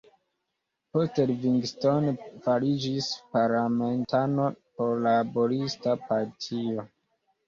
Poste 0.95 1.25
Livingstone 1.31 2.13
fariĝis 2.45 3.09
parlamentano 3.37 4.47
por 4.79 4.95
la 5.03 5.13
Laborista 5.25 5.95
Partio. 6.09 6.87